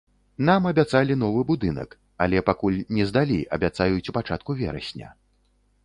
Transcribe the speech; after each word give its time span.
Нам 0.47 0.61
абяцалі 0.69 1.17
новы 1.23 1.43
будынак, 1.51 1.93
але 2.27 2.43
пакуль 2.49 2.81
не 2.99 3.03
здалі, 3.13 3.39
абяцаюць 3.59 4.03
у 4.09 4.17
пачатку 4.19 4.61
верасня. 4.65 5.09